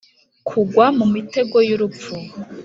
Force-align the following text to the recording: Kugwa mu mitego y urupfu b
Kugwa 0.47 0.85
mu 0.97 1.05
mitego 1.13 1.57
y 1.67 1.71
urupfu 1.75 2.11
b 2.25 2.25